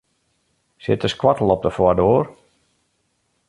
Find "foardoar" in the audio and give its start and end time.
1.71-2.25